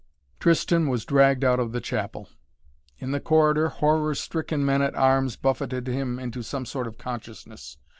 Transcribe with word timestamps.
Tristan 0.39 0.87
was 0.87 1.05
dragged 1.05 1.43
out 1.43 1.59
of 1.59 1.73
the 1.73 1.79
chapel. 1.79 2.27
In 2.97 3.11
the 3.11 3.19
corridor 3.19 3.69
horror 3.69 4.15
stricken 4.15 4.65
men 4.65 4.81
at 4.81 4.95
arms 4.95 5.35
buffeted 5.35 5.85
him 5.85 6.17
into 6.17 6.41
some 6.41 6.65
sort 6.65 6.87
of 6.87 6.97
consciousness. 6.97 7.77